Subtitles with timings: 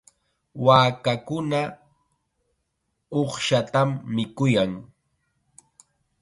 [0.65, 1.59] Waakakuna
[3.21, 4.71] uqshatam mikuyan.